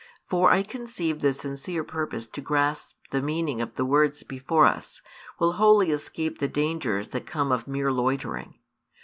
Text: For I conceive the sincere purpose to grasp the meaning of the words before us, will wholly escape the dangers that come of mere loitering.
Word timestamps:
For 0.27 0.49
I 0.51 0.63
conceive 0.63 1.21
the 1.21 1.31
sincere 1.31 1.83
purpose 1.83 2.25
to 2.29 2.41
grasp 2.41 2.95
the 3.11 3.21
meaning 3.21 3.61
of 3.61 3.75
the 3.75 3.85
words 3.85 4.23
before 4.23 4.65
us, 4.65 5.03
will 5.37 5.51
wholly 5.61 5.91
escape 5.91 6.39
the 6.39 6.47
dangers 6.47 7.09
that 7.09 7.27
come 7.27 7.51
of 7.51 7.67
mere 7.67 7.91
loitering. 7.91 8.55